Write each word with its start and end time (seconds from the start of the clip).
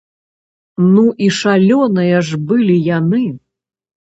Ну 0.93 1.03
і 1.27 1.27
шалёныя 1.39 2.17
ж 2.31 2.41
былі 2.53 2.79
яны! 2.97 3.25